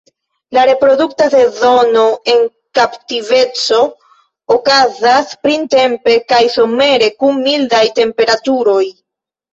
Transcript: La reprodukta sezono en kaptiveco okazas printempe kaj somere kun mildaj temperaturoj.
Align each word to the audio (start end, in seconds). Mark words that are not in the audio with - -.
La 0.57 0.61
reprodukta 0.67 1.25
sezono 1.33 2.05
en 2.35 2.41
kaptiveco 2.79 3.81
okazas 4.57 5.37
printempe 5.45 6.19
kaj 6.35 6.43
somere 6.57 7.11
kun 7.23 7.41
mildaj 7.47 7.87
temperaturoj. 8.01 8.85